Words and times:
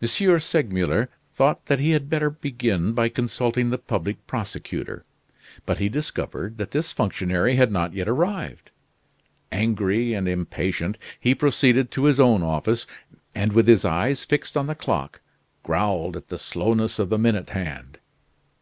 M. 0.00 0.08
Segmuller 0.38 1.10
thought 1.34 1.66
that 1.66 1.78
he 1.78 1.90
had 1.90 2.08
better 2.08 2.30
begin 2.30 2.94
by 2.94 3.10
consulting 3.10 3.68
the 3.68 3.76
public 3.76 4.26
prosecutor, 4.26 5.04
but 5.66 5.76
he 5.76 5.90
discovered 5.90 6.56
that 6.56 6.70
this 6.70 6.90
functionary 6.94 7.56
had 7.56 7.70
not 7.70 7.92
yet 7.92 8.08
arrived. 8.08 8.70
Angry 9.52 10.14
and 10.14 10.26
impatient, 10.26 10.96
he 11.20 11.34
proceeded 11.34 11.90
to 11.90 12.04
his 12.04 12.18
own 12.18 12.42
office; 12.42 12.86
and 13.34 13.52
with 13.52 13.68
his 13.68 13.84
eyes 13.84 14.24
fixed 14.24 14.56
on 14.56 14.68
the 14.68 14.74
clock, 14.74 15.20
growled 15.64 16.16
at 16.16 16.28
the 16.28 16.38
slowness 16.38 16.98
of 16.98 17.10
the 17.10 17.18
minute 17.18 17.50
hand. 17.50 17.98